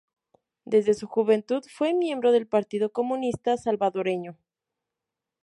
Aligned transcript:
Desde 0.65 0.95
su 0.95 1.05
juventud, 1.05 1.63
fue 1.71 1.93
miembro 1.93 2.31
del 2.31 2.47
Partido 2.47 2.91
Comunista 2.91 3.55
Salvadoreño. 3.55 4.35